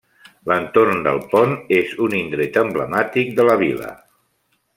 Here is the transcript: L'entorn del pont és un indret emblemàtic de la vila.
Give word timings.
L'entorn 0.51 1.03
del 1.07 1.21
pont 1.33 1.53
és 1.77 1.93
un 2.07 2.15
indret 2.21 2.59
emblemàtic 2.63 3.31
de 3.41 3.47
la 3.51 3.59
vila. 3.67 3.93